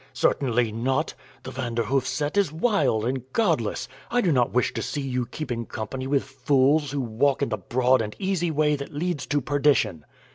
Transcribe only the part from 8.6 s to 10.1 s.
that leads to perdition."